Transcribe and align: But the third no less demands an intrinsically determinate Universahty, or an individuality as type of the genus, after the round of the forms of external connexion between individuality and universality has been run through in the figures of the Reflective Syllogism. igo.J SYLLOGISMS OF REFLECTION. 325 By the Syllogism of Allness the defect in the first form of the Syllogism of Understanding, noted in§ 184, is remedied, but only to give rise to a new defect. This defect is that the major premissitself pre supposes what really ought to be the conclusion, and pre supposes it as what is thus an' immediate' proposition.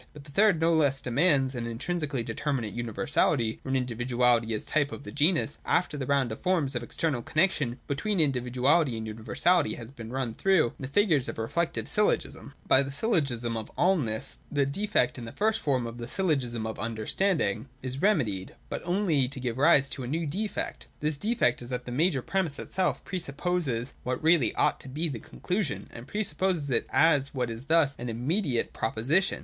But 0.13 0.23
the 0.23 0.31
third 0.31 0.59
no 0.59 0.73
less 0.73 0.99
demands 0.99 1.53
an 1.53 1.67
intrinsically 1.67 2.23
determinate 2.23 2.75
Universahty, 2.75 3.59
or 3.63 3.69
an 3.69 3.75
individuality 3.75 4.51
as 4.55 4.65
type 4.65 4.91
of 4.91 5.03
the 5.03 5.11
genus, 5.11 5.59
after 5.63 5.95
the 5.95 6.07
round 6.07 6.31
of 6.31 6.39
the 6.39 6.41
forms 6.43 6.73
of 6.73 6.81
external 6.81 7.21
connexion 7.21 7.77
between 7.85 8.19
individuality 8.19 8.97
and 8.97 9.05
universality 9.05 9.75
has 9.75 9.91
been 9.91 10.11
run 10.11 10.33
through 10.33 10.69
in 10.69 10.73
the 10.79 10.87
figures 10.87 11.27
of 11.27 11.35
the 11.35 11.43
Reflective 11.43 11.87
Syllogism. 11.87 12.55
igo.J 12.67 12.89
SYLLOGISMS 12.89 13.43
OF 13.43 13.43
REFLECTION. 13.43 13.45
325 13.45 13.45
By 13.45 13.51
the 13.51 13.53
Syllogism 13.53 13.57
of 13.57 13.75
Allness 13.75 14.35
the 14.51 14.65
defect 14.65 15.17
in 15.19 15.25
the 15.25 15.31
first 15.31 15.59
form 15.61 15.85
of 15.85 15.97
the 15.99 16.07
Syllogism 16.07 16.65
of 16.65 16.79
Understanding, 16.79 17.57
noted 17.59 17.67
in§ 17.83 17.89
184, 18.01 18.01
is 18.01 18.01
remedied, 18.01 18.55
but 18.69 18.81
only 18.83 19.27
to 19.27 19.39
give 19.39 19.59
rise 19.59 19.87
to 19.91 20.01
a 20.01 20.07
new 20.07 20.25
defect. 20.25 20.87
This 21.01 21.17
defect 21.17 21.61
is 21.61 21.69
that 21.69 21.85
the 21.85 21.91
major 21.91 22.23
premissitself 22.23 23.03
pre 23.05 23.19
supposes 23.19 23.93
what 24.01 24.23
really 24.23 24.55
ought 24.55 24.79
to 24.79 24.89
be 24.89 25.09
the 25.09 25.19
conclusion, 25.19 25.91
and 25.93 26.07
pre 26.07 26.23
supposes 26.23 26.71
it 26.71 26.87
as 26.89 27.35
what 27.35 27.51
is 27.51 27.65
thus 27.65 27.93
an' 27.99 28.09
immediate' 28.09 28.73
proposition. 28.73 29.39